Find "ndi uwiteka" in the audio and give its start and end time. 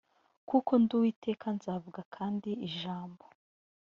0.81-1.47